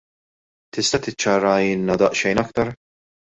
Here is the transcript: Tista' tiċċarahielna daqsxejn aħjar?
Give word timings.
Tista' 0.77 0.99
tiċċarahielna 1.07 1.99
daqsxejn 2.03 2.43
aħjar? 2.45 2.73